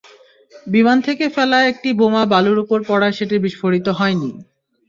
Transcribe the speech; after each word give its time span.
বিমান 0.67 0.97
থেকে 1.07 1.25
ফেলা 1.35 1.59
একটি 1.71 1.89
বোমা 1.99 2.23
বালুর 2.31 2.57
ওপর 2.63 2.79
পড়ায় 2.89 3.15
সেটি 3.19 3.35
বিস্ফোরিত 3.45 3.87
হয়নি। 3.99 4.31